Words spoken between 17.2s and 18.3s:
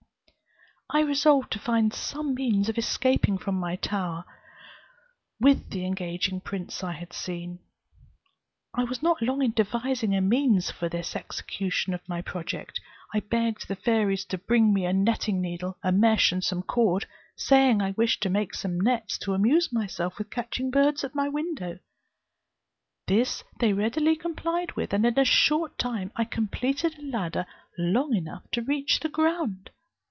saying I wished to